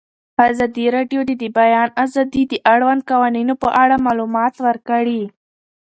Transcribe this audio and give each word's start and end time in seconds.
ازادي 0.49 0.85
راډیو 0.95 1.19
د 1.25 1.31
د 1.41 1.43
بیان 1.57 1.89
آزادي 2.03 2.43
د 2.47 2.53
اړونده 2.73 3.07
قوانینو 3.11 3.53
په 3.63 3.69
اړه 3.83 3.95
معلومات 4.05 4.53
ورکړي. 4.67 5.21